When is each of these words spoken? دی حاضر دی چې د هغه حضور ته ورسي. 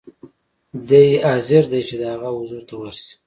دی 0.87 1.05
حاضر 1.27 1.63
دی 1.71 1.81
چې 1.87 1.95
د 2.01 2.03
هغه 2.13 2.29
حضور 2.37 2.61
ته 2.69 2.73
ورسي. 2.79 3.13